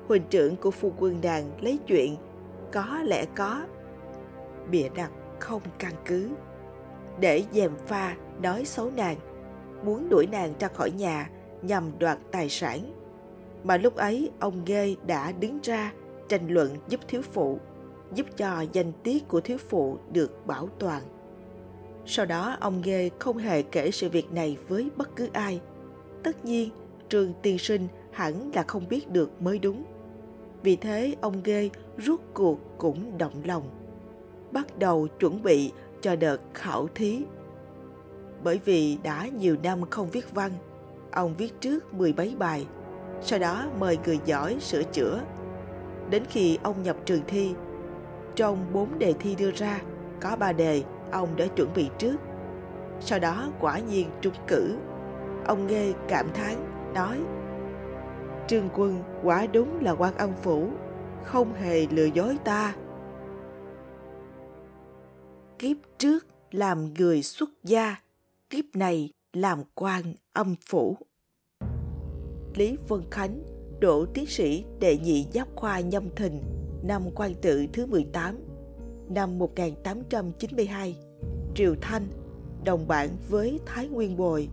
Huỳnh 0.08 0.22
trưởng 0.30 0.56
của 0.56 0.70
phu 0.70 0.92
quân 0.98 1.18
nàng 1.22 1.50
lấy 1.60 1.78
chuyện 1.86 2.16
có 2.72 2.98
lẽ 3.04 3.24
có. 3.36 3.62
Bịa 4.70 4.88
đặt 4.94 5.10
không 5.38 5.62
căn 5.78 5.92
cứ. 6.04 6.28
Để 7.18 7.44
dèm 7.52 7.72
pha 7.86 8.16
nói 8.42 8.64
xấu 8.64 8.90
nàng, 8.90 9.16
muốn 9.84 10.08
đuổi 10.08 10.26
nàng 10.26 10.54
ra 10.60 10.68
khỏi 10.68 10.90
nhà 10.90 11.30
nhằm 11.62 11.98
đoạt 11.98 12.18
tài 12.30 12.48
sản. 12.48 12.80
Mà 13.64 13.76
lúc 13.76 13.96
ấy 13.96 14.30
ông 14.40 14.64
Ghê 14.64 14.94
đã 15.06 15.32
đứng 15.32 15.58
ra 15.62 15.92
tranh 16.28 16.48
luận 16.48 16.76
giúp 16.88 17.00
thiếu 17.08 17.22
phụ 17.22 17.58
giúp 18.14 18.26
cho 18.36 18.64
danh 18.72 18.92
tiết 19.02 19.28
của 19.28 19.40
thiếu 19.40 19.58
phụ 19.58 19.98
được 20.12 20.46
bảo 20.46 20.68
toàn. 20.78 21.02
Sau 22.06 22.26
đó 22.26 22.56
ông 22.60 22.82
Ghê 22.82 23.10
không 23.18 23.38
hề 23.38 23.62
kể 23.62 23.90
sự 23.90 24.08
việc 24.08 24.32
này 24.32 24.56
với 24.68 24.90
bất 24.96 25.16
cứ 25.16 25.28
ai. 25.32 25.60
Tất 26.22 26.44
nhiên, 26.44 26.70
trường 27.08 27.32
tiên 27.42 27.58
sinh 27.58 27.88
hẳn 28.12 28.50
là 28.54 28.62
không 28.62 28.88
biết 28.88 29.10
được 29.10 29.42
mới 29.42 29.58
đúng. 29.58 29.84
Vì 30.62 30.76
thế 30.76 31.14
ông 31.20 31.42
Ghê 31.44 31.70
rút 31.96 32.20
cuộc 32.34 32.58
cũng 32.78 33.18
động 33.18 33.42
lòng. 33.44 33.62
Bắt 34.52 34.78
đầu 34.78 35.08
chuẩn 35.20 35.42
bị 35.42 35.72
cho 36.00 36.16
đợt 36.16 36.40
khảo 36.54 36.88
thí. 36.94 37.24
Bởi 38.44 38.60
vì 38.64 38.98
đã 39.02 39.26
nhiều 39.38 39.56
năm 39.62 39.80
không 39.90 40.10
viết 40.10 40.34
văn, 40.34 40.50
ông 41.12 41.34
viết 41.34 41.60
trước 41.60 41.94
mười 41.94 42.12
mấy 42.12 42.34
bài, 42.38 42.66
sau 43.22 43.38
đó 43.38 43.66
mời 43.78 43.98
người 44.04 44.18
giỏi 44.24 44.56
sửa 44.60 44.82
chữa. 44.82 45.20
Đến 46.10 46.22
khi 46.30 46.58
ông 46.62 46.82
nhập 46.82 46.96
trường 47.04 47.22
thi, 47.26 47.54
trong 48.36 48.66
bốn 48.72 48.98
đề 48.98 49.12
thi 49.12 49.34
đưa 49.34 49.50
ra, 49.50 49.80
có 50.20 50.36
ba 50.36 50.52
đề 50.52 50.82
ông 51.10 51.36
đã 51.36 51.46
chuẩn 51.46 51.68
bị 51.74 51.90
trước. 51.98 52.16
Sau 53.00 53.18
đó 53.18 53.48
quả 53.60 53.78
nhiên 53.78 54.08
trúng 54.20 54.34
cử. 54.46 54.76
Ông 55.46 55.66
nghe 55.66 55.92
cảm 56.08 56.26
thán, 56.34 56.54
nói 56.94 57.18
Trương 58.46 58.68
Quân 58.74 59.02
quả 59.22 59.46
đúng 59.46 59.84
là 59.84 59.92
quan 59.92 60.16
âm 60.16 60.30
phủ, 60.42 60.68
không 61.24 61.54
hề 61.54 61.86
lừa 61.90 62.04
dối 62.04 62.36
ta. 62.44 62.74
Kiếp 65.60 65.76
trước 65.98 66.26
làm 66.50 66.94
người 66.94 67.22
xuất 67.22 67.50
gia, 67.64 67.96
kiếp 68.50 68.64
này 68.74 69.12
làm 69.32 69.62
quan 69.74 70.14
âm 70.32 70.54
phủ. 70.68 70.96
Lý 72.54 72.76
Vân 72.88 73.00
Khánh, 73.10 73.42
đỗ 73.80 74.06
tiến 74.14 74.26
sĩ 74.26 74.64
đệ 74.80 74.98
nhị 74.98 75.26
giáp 75.34 75.48
khoa 75.56 75.80
nhâm 75.80 76.14
thìn 76.16 76.40
năm 76.82 77.02
quan 77.14 77.34
tự 77.42 77.66
thứ 77.72 77.86
18, 77.86 78.38
năm 79.08 79.38
1892, 79.38 80.96
Triều 81.54 81.74
Thanh, 81.80 82.06
đồng 82.64 82.88
bản 82.88 83.08
với 83.28 83.60
Thái 83.66 83.88
Nguyên 83.88 84.16
Bồi, 84.16 84.48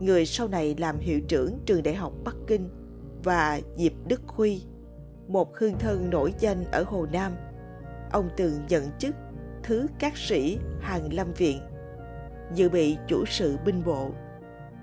người 0.00 0.26
sau 0.26 0.48
này 0.48 0.74
làm 0.78 0.98
hiệu 0.98 1.20
trưởng 1.28 1.58
trường 1.66 1.82
đại 1.82 1.94
học 1.94 2.12
Bắc 2.24 2.36
Kinh 2.46 2.68
và 3.24 3.60
Diệp 3.76 3.92
Đức 4.08 4.20
Huy, 4.26 4.62
một 5.28 5.56
hương 5.58 5.78
thân 5.78 6.10
nổi 6.10 6.34
danh 6.38 6.64
ở 6.64 6.84
Hồ 6.86 7.06
Nam. 7.12 7.32
Ông 8.12 8.28
từng 8.36 8.52
nhận 8.68 8.84
chức 8.98 9.14
thứ 9.62 9.86
các 9.98 10.16
sĩ 10.16 10.58
hàng 10.80 11.12
lâm 11.12 11.32
viện, 11.32 11.60
dự 12.54 12.68
bị 12.68 12.96
chủ 13.08 13.24
sự 13.26 13.56
binh 13.64 13.84
bộ. 13.84 14.10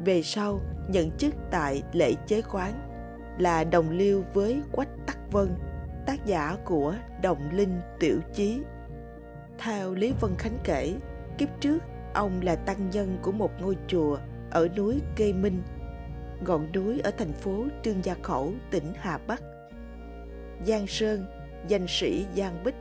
Về 0.05 0.21
sau 0.21 0.61
nhận 0.87 1.11
chức 1.11 1.33
tại 1.51 1.83
lễ 1.93 2.13
chế 2.27 2.41
quán 2.41 2.73
là 3.39 3.63
đồng 3.63 3.89
liêu 3.89 4.23
với 4.33 4.61
Quách 4.71 4.89
Tắc 5.07 5.31
Vân– 5.31 5.55
tác 6.09 6.25
giả 6.25 6.57
của 6.65 6.95
Đồng 7.21 7.49
Linh 7.51 7.81
Tiểu 7.99 8.19
Chí. 8.33 8.61
Theo 9.57 9.93
Lý 9.93 10.13
Vân 10.19 10.31
Khánh 10.37 10.57
kể, 10.63 10.93
kiếp 11.37 11.49
trước 11.59 11.79
ông 12.13 12.41
là 12.41 12.55
tăng 12.55 12.89
nhân 12.89 13.17
của 13.21 13.31
một 13.31 13.51
ngôi 13.61 13.77
chùa 13.87 14.17
ở 14.51 14.67
núi 14.77 15.01
Kê 15.15 15.33
Minh, 15.33 15.61
ngọn 16.41 16.71
núi 16.71 16.99
ở 16.99 17.11
thành 17.11 17.33
phố 17.33 17.65
Trương 17.83 18.03
Gia 18.03 18.15
Khẩu, 18.23 18.53
tỉnh 18.71 18.93
Hà 18.97 19.17
Bắc. 19.17 19.41
Giang 20.65 20.87
Sơn, 20.87 21.25
danh 21.67 21.85
sĩ 21.87 22.25
Giang 22.35 22.63
Bích 22.63 22.75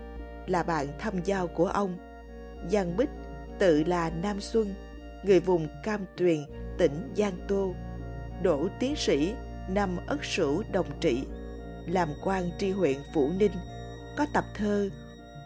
là 0.51 0.63
bạn 0.63 0.87
thăm 0.99 1.15
giao 1.25 1.47
của 1.47 1.67
ông. 1.67 1.97
Giang 2.69 2.97
Bích 2.97 3.11
tự 3.59 3.85
là 3.85 4.11
Nam 4.11 4.41
Xuân, 4.41 4.75
người 5.25 5.41
vùng 5.41 5.69
Cam 5.85 6.01
Tuyền, 6.17 6.45
tỉnh 6.79 7.13
Giang 7.17 7.39
Tô, 7.49 7.75
đỗ 8.43 8.69
tiến 8.81 8.97
sĩ 8.97 9.35
năm 9.69 9.97
Ất 10.07 10.25
Sửu 10.25 10.63
Đồng 10.73 10.87
Trị 11.01 11.25
làm 11.87 12.09
quan 12.25 12.51
tri 12.59 12.71
huyện 12.71 12.99
Phủ 13.15 13.31
Ninh, 13.39 13.53
có 14.17 14.27
tập 14.35 14.45
thơ 14.55 14.91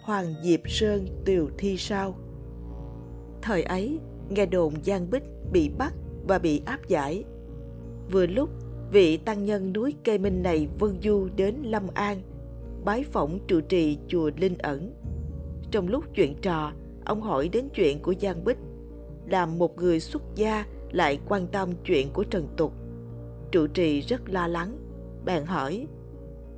Hoàng 0.02 0.34
Diệp 0.42 0.60
Sơn 0.66 1.06
Tiều 1.24 1.48
Thi 1.58 1.76
Sao. 1.76 2.14
Thời 3.42 3.62
ấy, 3.62 3.98
nghe 4.28 4.46
đồn 4.46 4.74
Giang 4.84 5.10
Bích 5.10 5.22
bị 5.52 5.70
bắt 5.78 5.92
và 6.28 6.38
bị 6.38 6.62
áp 6.66 6.88
giải. 6.88 7.24
Vừa 8.10 8.26
lúc, 8.26 8.48
vị 8.92 9.16
tăng 9.16 9.44
nhân 9.44 9.72
núi 9.72 9.94
Cây 10.04 10.18
Minh 10.18 10.42
này 10.42 10.68
vân 10.78 11.00
du 11.02 11.28
đến 11.36 11.56
Lâm 11.62 11.86
An, 11.94 12.22
bái 12.84 13.02
phỏng 13.02 13.38
trụ 13.46 13.60
trì 13.60 13.98
chùa 14.08 14.30
Linh 14.36 14.58
Ẩn. 14.58 14.94
Trong 15.70 15.88
lúc 15.88 16.04
chuyện 16.14 16.34
trò, 16.42 16.72
ông 17.04 17.20
hỏi 17.20 17.48
đến 17.48 17.68
chuyện 17.74 18.02
của 18.02 18.14
Giang 18.20 18.44
Bích, 18.44 18.58
làm 19.26 19.58
một 19.58 19.76
người 19.76 20.00
xuất 20.00 20.22
gia 20.34 20.66
lại 20.92 21.18
quan 21.28 21.46
tâm 21.46 21.72
chuyện 21.84 22.10
của 22.12 22.24
Trần 22.24 22.48
Tục. 22.56 22.72
Trụ 23.50 23.66
trì 23.66 24.00
rất 24.00 24.20
lo 24.30 24.46
lắng, 24.46 24.78
bèn 25.24 25.44
hỏi 25.44 25.86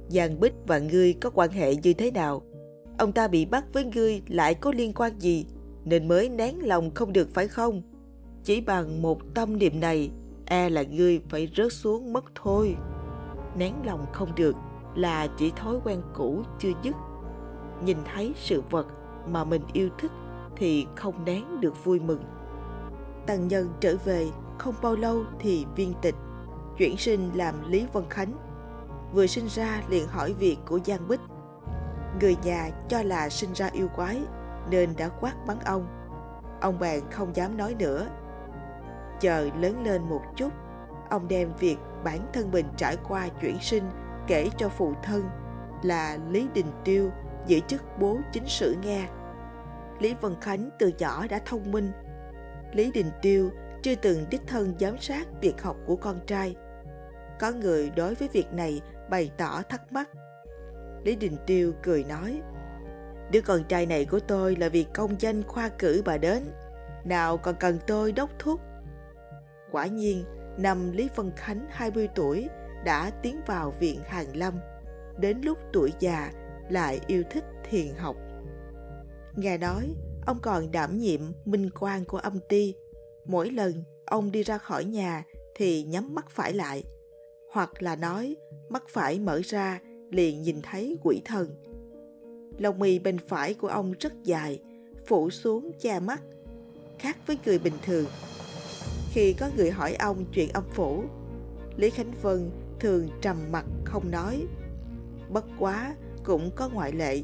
Giang 0.08 0.40
Bích 0.40 0.54
và 0.66 0.78
ngươi 0.78 1.12
có 1.12 1.30
quan 1.30 1.50
hệ 1.50 1.76
như 1.76 1.94
thế 1.94 2.10
nào? 2.10 2.42
Ông 2.98 3.12
ta 3.12 3.28
bị 3.28 3.44
bắt 3.44 3.64
với 3.72 3.84
ngươi 3.84 4.22
lại 4.28 4.54
có 4.54 4.72
liên 4.72 4.92
quan 4.92 5.20
gì? 5.20 5.46
Nên 5.84 6.08
mới 6.08 6.28
nén 6.28 6.66
lòng 6.66 6.90
không 6.94 7.12
được 7.12 7.28
phải 7.34 7.48
không? 7.48 7.82
Chỉ 8.44 8.60
bằng 8.60 9.02
một 9.02 9.34
tâm 9.34 9.58
niệm 9.58 9.80
này, 9.80 10.10
e 10.46 10.70
là 10.70 10.82
ngươi 10.82 11.20
phải 11.28 11.48
rớt 11.56 11.72
xuống 11.72 12.12
mất 12.12 12.24
thôi. 12.34 12.76
Nén 13.58 13.74
lòng 13.84 14.06
không 14.12 14.34
được 14.34 14.56
là 14.94 15.26
chỉ 15.36 15.50
thói 15.50 15.76
quen 15.84 16.02
cũ 16.14 16.42
chưa 16.58 16.72
dứt. 16.82 16.96
Nhìn 17.84 17.98
thấy 18.14 18.32
sự 18.36 18.62
vật 18.70 18.86
mà 19.26 19.44
mình 19.44 19.62
yêu 19.72 19.88
thích 19.98 20.10
thì 20.56 20.86
không 20.96 21.24
nén 21.24 21.60
được 21.60 21.84
vui 21.84 22.00
mừng. 22.00 22.24
Tăng 23.26 23.48
nhân 23.48 23.68
trở 23.80 23.96
về 24.04 24.28
không 24.58 24.74
bao 24.82 24.96
lâu 24.96 25.24
thì 25.38 25.66
viên 25.76 25.94
tịch, 26.02 26.14
chuyển 26.78 26.96
sinh 26.96 27.30
làm 27.34 27.54
Lý 27.70 27.86
Vân 27.92 28.04
Khánh 28.10 28.32
vừa 29.14 29.26
sinh 29.26 29.48
ra 29.48 29.82
liền 29.88 30.08
hỏi 30.08 30.32
việc 30.32 30.56
của 30.66 30.78
Giang 30.84 31.08
Bích. 31.08 31.20
Người 32.20 32.36
nhà 32.44 32.70
cho 32.88 33.02
là 33.02 33.28
sinh 33.28 33.52
ra 33.52 33.66
yêu 33.72 33.88
quái 33.96 34.22
nên 34.70 34.90
đã 34.96 35.08
quát 35.08 35.46
bắn 35.46 35.58
ông. 35.64 35.86
Ông 36.60 36.78
bạn 36.78 37.10
không 37.10 37.36
dám 37.36 37.56
nói 37.56 37.74
nữa. 37.78 38.06
Chờ 39.20 39.48
lớn 39.60 39.82
lên 39.84 40.02
một 40.08 40.20
chút, 40.36 40.52
ông 41.10 41.28
đem 41.28 41.52
việc 41.58 41.76
bản 42.04 42.18
thân 42.32 42.50
mình 42.50 42.66
trải 42.76 42.96
qua 43.08 43.28
chuyển 43.28 43.58
sinh 43.60 43.84
kể 44.26 44.48
cho 44.58 44.68
phụ 44.68 44.94
thân 45.02 45.28
là 45.82 46.18
Lý 46.30 46.48
Đình 46.54 46.66
Tiêu 46.84 47.10
giữ 47.46 47.60
chức 47.60 47.82
bố 47.98 48.18
chính 48.32 48.46
sử 48.46 48.76
nghe. 48.82 49.08
Lý 50.00 50.14
Vân 50.20 50.34
Khánh 50.40 50.70
từ 50.78 50.92
nhỏ 50.98 51.26
đã 51.30 51.40
thông 51.46 51.72
minh. 51.72 51.92
Lý 52.72 52.90
Đình 52.90 53.10
Tiêu 53.22 53.50
chưa 53.82 53.94
từng 53.94 54.26
đích 54.30 54.42
thân 54.46 54.74
giám 54.80 54.98
sát 54.98 55.26
việc 55.40 55.62
học 55.62 55.76
của 55.86 55.96
con 55.96 56.20
trai. 56.26 56.56
Có 57.40 57.52
người 57.52 57.90
đối 57.90 58.14
với 58.14 58.28
việc 58.32 58.52
này 58.52 58.80
bày 59.10 59.30
tỏ 59.38 59.62
thắc 59.68 59.92
mắc. 59.92 60.10
Lý 61.04 61.16
Đình 61.16 61.36
Tiêu 61.46 61.72
cười 61.82 62.04
nói, 62.04 62.42
Đứa 63.30 63.40
con 63.40 63.64
trai 63.64 63.86
này 63.86 64.04
của 64.04 64.20
tôi 64.20 64.56
là 64.56 64.68
vì 64.68 64.84
công 64.94 65.20
danh 65.20 65.42
khoa 65.42 65.68
cử 65.68 66.02
bà 66.04 66.18
đến, 66.18 66.42
nào 67.04 67.36
còn 67.36 67.54
cần 67.60 67.78
tôi 67.86 68.12
đốc 68.12 68.30
thúc. 68.38 68.60
Quả 69.70 69.86
nhiên, 69.86 70.24
năm 70.58 70.92
Lý 70.92 71.08
Vân 71.16 71.32
Khánh 71.36 71.66
20 71.70 72.08
tuổi 72.14 72.48
đã 72.84 73.10
tiến 73.22 73.40
vào 73.46 73.74
viện 73.80 74.00
Hàng 74.04 74.36
Lâm, 74.36 74.54
đến 75.18 75.40
lúc 75.44 75.58
tuổi 75.72 75.92
già 76.00 76.32
lại 76.70 77.00
yêu 77.06 77.22
thích 77.30 77.44
thiền 77.70 77.94
học. 77.96 78.16
Nghe 79.36 79.58
nói, 79.58 79.94
ông 80.26 80.38
còn 80.42 80.70
đảm 80.70 80.98
nhiệm 80.98 81.20
minh 81.44 81.70
quan 81.80 82.04
của 82.04 82.18
âm 82.18 82.40
ty. 82.48 82.74
Mỗi 83.24 83.50
lần 83.50 83.84
ông 84.06 84.32
đi 84.32 84.42
ra 84.42 84.58
khỏi 84.58 84.84
nhà 84.84 85.24
thì 85.54 85.82
nhắm 85.82 86.14
mắt 86.14 86.30
phải 86.30 86.52
lại, 86.52 86.84
hoặc 87.52 87.82
là 87.82 87.96
nói 87.96 88.36
mắt 88.68 88.82
phải 88.88 89.18
mở 89.18 89.40
ra 89.44 89.80
liền 90.10 90.42
nhìn 90.42 90.62
thấy 90.62 90.98
quỷ 91.02 91.22
thần. 91.24 91.48
Lông 92.58 92.78
mì 92.78 92.98
bên 92.98 93.18
phải 93.18 93.54
của 93.54 93.68
ông 93.68 93.94
rất 94.00 94.12
dài, 94.24 94.60
phủ 95.06 95.30
xuống 95.30 95.72
che 95.80 96.00
mắt, 96.00 96.22
khác 96.98 97.16
với 97.26 97.38
người 97.44 97.58
bình 97.58 97.72
thường. 97.82 98.06
Khi 99.12 99.32
có 99.32 99.50
người 99.56 99.70
hỏi 99.70 99.94
ông 99.94 100.24
chuyện 100.32 100.48
âm 100.52 100.64
phủ, 100.72 101.04
Lý 101.76 101.90
Khánh 101.90 102.12
Vân 102.22 102.50
thường 102.84 103.08
trầm 103.20 103.36
mặc 103.52 103.64
không 103.84 104.10
nói. 104.10 104.46
Bất 105.30 105.44
quá 105.58 105.94
cũng 106.24 106.50
có 106.56 106.68
ngoại 106.68 106.92
lệ. 106.92 107.22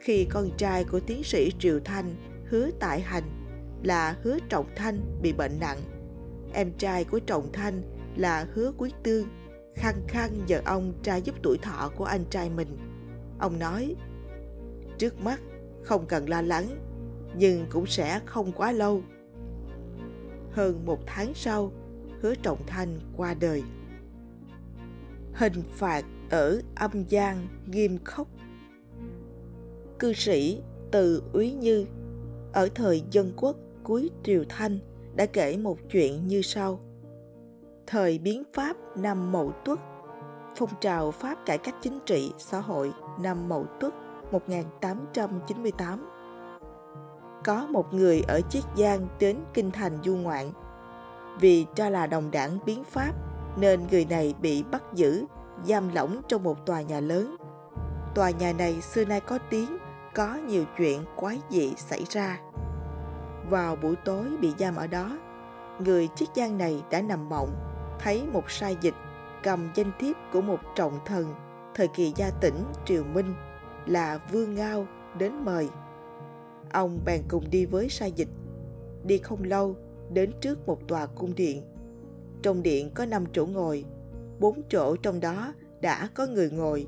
Khi 0.00 0.26
con 0.30 0.50
trai 0.56 0.84
của 0.84 1.00
tiến 1.00 1.24
sĩ 1.24 1.52
Triều 1.58 1.80
Thanh 1.84 2.14
hứa 2.48 2.70
tại 2.80 3.00
hành 3.00 3.24
là 3.82 4.16
hứa 4.22 4.38
Trọng 4.48 4.66
Thanh 4.76 5.00
bị 5.22 5.32
bệnh 5.32 5.60
nặng, 5.60 5.78
em 6.52 6.72
trai 6.78 7.04
của 7.04 7.18
Trọng 7.18 7.52
Thanh 7.52 7.82
là 8.16 8.46
hứa 8.54 8.72
Quý 8.78 8.90
Tương 9.02 9.28
khăng 9.74 10.02
khăng 10.08 10.46
nhờ 10.46 10.60
ông 10.64 10.92
tra 11.02 11.16
giúp 11.16 11.34
tuổi 11.42 11.58
thọ 11.62 11.90
của 11.96 12.04
anh 12.04 12.24
trai 12.30 12.50
mình. 12.50 12.78
Ông 13.38 13.58
nói, 13.58 13.96
trước 14.98 15.20
mắt 15.20 15.40
không 15.82 16.06
cần 16.06 16.28
lo 16.28 16.42
lắng, 16.42 16.66
nhưng 17.36 17.66
cũng 17.70 17.86
sẽ 17.86 18.20
không 18.26 18.52
quá 18.52 18.72
lâu. 18.72 19.02
Hơn 20.50 20.86
một 20.86 20.98
tháng 21.06 21.34
sau, 21.34 21.72
hứa 22.20 22.34
trọng 22.34 22.66
thanh 22.66 23.00
qua 23.16 23.34
đời. 23.34 23.62
Hình 25.34 25.62
phạt 25.72 26.04
ở 26.30 26.60
âm 26.76 27.04
gian 27.08 27.48
nghiêm 27.66 27.98
khốc. 28.04 28.28
Cư 29.98 30.12
sĩ 30.12 30.62
từ 30.90 31.22
Úy 31.32 31.52
Như 31.52 31.86
ở 32.52 32.68
thời 32.74 33.02
dân 33.10 33.32
quốc 33.36 33.56
cuối 33.84 34.10
triều 34.22 34.44
Thanh 34.48 34.78
đã 35.16 35.26
kể 35.26 35.56
một 35.56 35.78
chuyện 35.90 36.26
như 36.26 36.42
sau. 36.42 36.80
Thời 37.86 38.18
biến 38.18 38.42
Pháp 38.54 38.76
năm 38.96 39.32
Mậu 39.32 39.52
Tuất, 39.64 39.78
phong 40.56 40.70
trào 40.80 41.10
Pháp 41.10 41.46
cải 41.46 41.58
cách 41.58 41.74
chính 41.82 41.98
trị 42.06 42.32
xã 42.38 42.60
hội 42.60 42.92
năm 43.20 43.48
Mậu 43.48 43.66
Tuất 43.80 43.94
1898. 44.32 46.10
Có 47.44 47.66
một 47.66 47.94
người 47.94 48.22
ở 48.28 48.40
Chiết 48.50 48.64
Giang 48.76 49.08
đến 49.20 49.36
Kinh 49.54 49.70
Thành 49.70 49.98
du 50.04 50.16
ngoạn. 50.16 50.50
Vì 51.40 51.66
cho 51.74 51.88
là 51.88 52.06
đồng 52.06 52.30
đảng 52.30 52.58
biến 52.66 52.84
Pháp 52.84 53.12
nên 53.56 53.86
người 53.90 54.04
này 54.04 54.34
bị 54.40 54.62
bắt 54.62 54.82
giữ, 54.94 55.24
giam 55.64 55.94
lỏng 55.94 56.22
trong 56.28 56.42
một 56.42 56.66
tòa 56.66 56.82
nhà 56.82 57.00
lớn. 57.00 57.36
Tòa 58.14 58.30
nhà 58.30 58.52
này 58.52 58.80
xưa 58.80 59.04
nay 59.04 59.20
có 59.20 59.38
tiếng, 59.50 59.76
có 60.14 60.34
nhiều 60.34 60.64
chuyện 60.78 61.04
quái 61.16 61.40
dị 61.50 61.74
xảy 61.76 62.04
ra. 62.08 62.40
Vào 63.50 63.76
buổi 63.76 63.96
tối 64.04 64.24
bị 64.40 64.52
giam 64.58 64.76
ở 64.76 64.86
đó, 64.86 65.18
người 65.78 66.08
chiếc 66.16 66.28
Giang 66.36 66.58
này 66.58 66.82
đã 66.90 67.02
nằm 67.02 67.28
mộng, 67.28 67.50
thấy 67.98 68.26
một 68.32 68.50
sai 68.50 68.76
dịch 68.80 68.94
cầm 69.42 69.70
danh 69.74 69.92
thiếp 69.98 70.16
của 70.32 70.40
một 70.40 70.58
trọng 70.74 70.98
thần 71.06 71.34
thời 71.74 71.88
kỳ 71.88 72.12
gia 72.16 72.30
tỉnh 72.30 72.64
Triều 72.84 73.04
Minh 73.04 73.34
là 73.86 74.18
Vương 74.32 74.54
Ngao 74.54 74.86
đến 75.18 75.32
mời. 75.44 75.68
Ông 76.72 76.98
bèn 77.04 77.22
cùng 77.28 77.50
đi 77.50 77.66
với 77.66 77.88
sai 77.88 78.12
dịch. 78.12 78.28
Đi 79.04 79.18
không 79.18 79.44
lâu, 79.44 79.76
đến 80.12 80.32
trước 80.40 80.66
một 80.66 80.88
tòa 80.88 81.06
cung 81.06 81.34
điện. 81.34 81.62
Trong 82.44 82.62
điện 82.62 82.90
có 82.94 83.06
năm 83.06 83.24
chỗ 83.32 83.46
ngồi, 83.46 83.84
bốn 84.40 84.62
chỗ 84.68 84.96
trong 84.96 85.20
đó 85.20 85.54
đã 85.80 86.08
có 86.14 86.26
người 86.26 86.50
ngồi. 86.50 86.86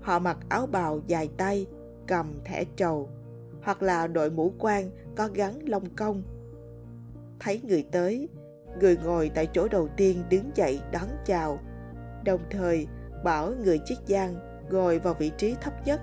Họ 0.00 0.18
mặc 0.18 0.38
áo 0.48 0.66
bào 0.66 1.00
dài 1.06 1.30
tay, 1.36 1.66
cầm 2.06 2.34
thẻ 2.44 2.64
trầu, 2.76 3.10
hoặc 3.62 3.82
là 3.82 4.06
đội 4.06 4.30
mũ 4.30 4.52
quan 4.58 4.90
có 5.16 5.28
gắn 5.34 5.68
lông 5.68 5.94
công. 5.96 6.22
Thấy 7.40 7.60
người 7.64 7.86
tới, 7.92 8.28
người 8.80 8.96
ngồi 9.04 9.30
tại 9.34 9.48
chỗ 9.52 9.68
đầu 9.68 9.88
tiên 9.96 10.22
đứng 10.30 10.50
dậy 10.54 10.80
đón 10.92 11.08
chào, 11.26 11.58
đồng 12.24 12.40
thời 12.50 12.86
bảo 13.24 13.52
người 13.64 13.78
chiếc 13.78 13.98
giang 14.06 14.34
ngồi 14.70 14.98
vào 14.98 15.14
vị 15.14 15.30
trí 15.38 15.54
thấp 15.60 15.86
nhất 15.86 16.00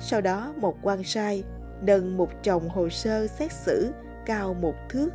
sau 0.00 0.20
đó 0.20 0.54
một 0.56 0.76
quan 0.82 1.04
sai 1.04 1.44
nâng 1.82 2.16
một 2.16 2.28
chồng 2.42 2.68
hồ 2.68 2.88
sơ 2.88 3.26
xét 3.26 3.52
xử 3.52 3.92
cao 4.26 4.54
một 4.54 4.74
thước 4.88 5.08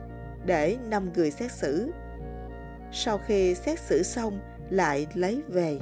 để 0.46 0.78
năm 0.90 1.14
người 1.16 1.32
xét 1.32 1.52
xử. 1.52 1.92
Sau 2.92 3.18
khi 3.18 3.56
xét 3.56 3.80
xử 3.80 4.04
xong 4.04 4.40
lại 4.70 5.08
lấy 5.14 5.42
về. 5.48 5.80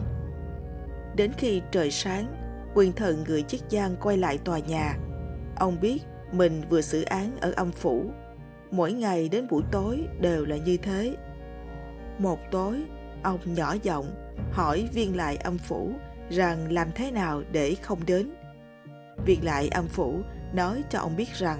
Đến 1.15 1.32
khi 1.38 1.62
trời 1.72 1.91
sáng, 1.91 2.36
quyền 2.76 2.93
thần 2.93 3.24
gửi 3.24 3.41
chiếc 3.41 3.62
giang 3.70 3.96
quay 4.02 4.17
lại 4.17 4.38
tòa 4.38 4.60
nhà. 4.60 4.93
Ông 5.56 5.78
biết 5.82 6.00
mình 6.32 6.62
vừa 6.70 6.82
xử 6.82 7.04
án 7.04 7.38
ở 7.41 7.54
âm 7.56 7.72
phủ. 7.72 8.06
Mỗi 8.72 8.93
ngày 8.93 9.30
đến 9.30 9.48
buổi 9.50 9.63
tối 9.72 10.08
đều 10.22 10.46
là 10.46 10.58
như 10.58 10.78
thế. 10.78 11.15
Một 12.17 12.39
tối, 12.52 12.84
ông 13.24 13.39
nhỏ 13.46 13.76
giọng 13.84 14.34
hỏi 14.52 14.89
viên 14.93 15.15
lại 15.15 15.38
âm 15.38 15.58
phủ 15.58 15.91
rằng 16.30 16.72
làm 16.72 16.91
thế 16.96 17.12
nào 17.12 17.41
để 17.52 17.76
không 17.82 18.00
đến. 18.06 18.34
Viên 19.26 19.46
lại 19.46 19.67
âm 19.67 19.88
phủ 19.88 20.22
nói 20.54 20.84
cho 20.89 21.00
ông 21.00 21.15
biết 21.15 21.30
rằng 21.34 21.60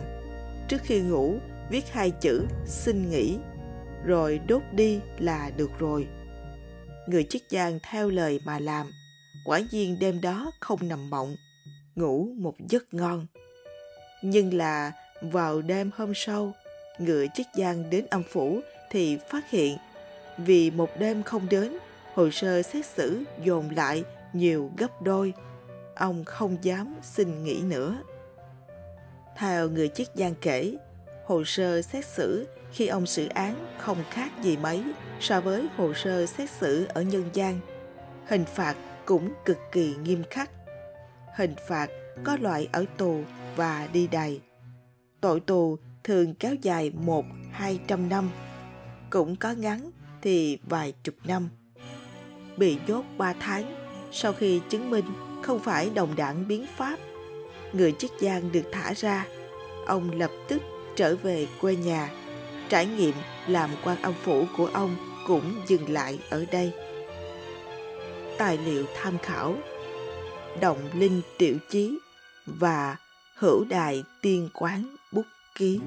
trước 0.68 0.82
khi 0.84 1.02
ngủ 1.02 1.38
viết 1.70 1.92
hai 1.92 2.12
chữ 2.12 2.46
xin 2.66 3.10
nghỉ 3.10 3.38
rồi 4.06 4.40
đốt 4.48 4.62
đi 4.72 5.00
là 5.20 5.52
được 5.58 5.72
rồi. 5.80 6.08
Người 7.08 7.24
chức 7.24 7.42
giang 7.50 7.80
theo 7.84 8.10
lời 8.10 8.40
mà 8.46 8.60
làm, 8.60 8.92
quả 9.46 9.62
nhiên 9.72 9.98
đêm 10.00 10.22
đó 10.22 10.52
không 10.60 10.80
nằm 10.88 11.10
mộng, 11.10 11.36
ngủ 11.96 12.28
một 12.38 12.56
giấc 12.70 12.94
ngon. 12.94 13.26
Nhưng 14.22 14.54
là 14.54 14.92
vào 15.22 15.62
đêm 15.62 15.92
hôm 15.96 16.12
sau, 16.16 16.54
người 17.00 17.30
chức 17.36 17.48
giang 17.54 17.90
đến 17.90 18.06
âm 18.10 18.24
phủ 18.24 18.60
thì 18.92 19.18
phát 19.30 19.50
hiện 19.50 19.78
vì 20.38 20.72
một 20.72 20.90
đêm 21.00 21.24
không 21.24 21.50
đến, 21.50 21.78
hồ 22.14 22.30
sơ 22.32 22.62
xét 22.62 22.86
xử 22.86 23.24
dồn 23.44 23.70
lại 23.76 24.04
nhiều 24.34 24.72
gấp 24.78 25.02
đôi 25.02 25.34
ông 25.98 26.26
không 26.26 26.58
dám 26.62 26.96
xin 27.02 27.44
nghỉ 27.44 27.62
nữa. 27.62 27.98
Theo 29.38 29.70
người 29.70 29.88
chức 29.88 30.08
giang 30.14 30.36
kể, 30.42 30.78
hồ 31.26 31.44
sơ 31.46 31.82
xét 31.82 32.06
xử 32.06 32.48
khi 32.72 32.88
ông 32.88 33.06
xử 33.06 33.28
án 33.28 33.66
không 33.78 33.98
khác 34.12 34.32
gì 34.42 34.58
mấy 34.58 34.84
so 35.20 35.42
với 35.42 35.68
hồ 35.78 35.94
sơ 35.94 36.26
xét 36.26 36.50
xử 36.50 36.86
ở 36.86 37.02
nhân 37.02 37.30
gian. 37.34 37.60
Hình 38.28 38.46
phạt 38.46 38.76
cũng 39.06 39.34
cực 39.46 39.58
kỳ 39.72 39.96
nghiêm 40.04 40.24
khắc. 40.30 40.52
Hình 41.36 41.56
phạt 41.68 41.90
có 42.24 42.38
loại 42.42 42.68
ở 42.72 42.86
tù 42.98 43.24
và 43.56 43.88
đi 43.94 44.08
đày. 44.08 44.42
Tội 45.22 45.40
tù 45.40 45.78
thường 46.04 46.34
kéo 46.34 46.56
dài 46.62 46.92
một 46.96 47.26
hai 47.52 47.80
trăm 47.88 48.10
năm, 48.10 48.30
cũng 49.10 49.36
có 49.36 49.52
ngắn 49.52 49.92
thì 50.22 50.60
vài 50.64 50.94
chục 51.04 51.16
năm. 51.24 51.50
Bị 52.58 52.78
nhốt 52.88 53.04
ba 53.18 53.34
tháng 53.40 53.88
sau 54.12 54.34
khi 54.34 54.62
chứng 54.70 54.90
minh 54.90 55.06
không 55.44 55.60
phải 55.60 55.90
đồng 55.90 56.16
đảng 56.16 56.48
biến 56.48 56.66
pháp. 56.78 57.00
Người 57.74 57.92
chức 57.92 58.12
giang 58.22 58.52
được 58.52 58.64
thả 58.72 58.94
ra, 58.94 59.26
ông 59.86 60.12
lập 60.12 60.32
tức 60.48 60.62
trở 60.96 61.16
về 61.16 61.48
quê 61.62 61.76
nhà. 61.76 62.10
Trải 62.70 62.86
nghiệm 62.86 63.16
làm 63.48 63.70
quan 63.84 64.02
âm 64.02 64.14
phủ 64.14 64.46
của 64.58 64.66
ông 64.66 64.96
cũng 65.28 65.62
dừng 65.68 65.90
lại 65.90 66.20
ở 66.30 66.46
đây. 66.52 66.74
Tài 68.38 68.58
liệu 68.58 68.86
tham 68.96 69.18
khảo 69.18 69.56
Động 70.62 70.90
linh 70.94 71.22
tiểu 71.38 71.58
chí 71.70 72.00
và 72.46 72.98
hữu 73.36 73.66
đài 73.66 74.04
tiên 74.22 74.50
quán 74.54 74.96
bút 75.12 75.26
ký. 75.56 75.80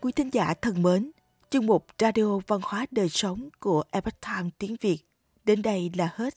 Quý 0.00 0.12
thính 0.12 0.30
giả 0.32 0.54
thân 0.62 0.82
mến, 0.82 1.10
Chương 1.50 1.66
mục 1.66 1.86
Radio 1.98 2.38
Văn 2.46 2.60
hóa 2.62 2.86
Đời 2.90 3.08
Sống 3.08 3.48
của 3.60 3.82
Epoch 3.90 4.20
Time 4.20 4.50
tiếng 4.58 4.76
Việt 4.80 4.98
đến 5.44 5.62
đây 5.62 5.90
là 5.96 6.08
hết. 6.14 6.34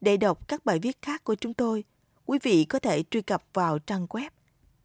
Để 0.00 0.16
đọc 0.16 0.48
các 0.48 0.64
bài 0.64 0.78
viết 0.78 1.02
khác 1.02 1.24
của 1.24 1.34
chúng 1.34 1.54
tôi, 1.54 1.84
quý 2.26 2.38
vị 2.42 2.64
có 2.64 2.78
thể 2.78 3.04
truy 3.10 3.22
cập 3.22 3.44
vào 3.54 3.78
trang 3.78 4.06
web 4.06 4.30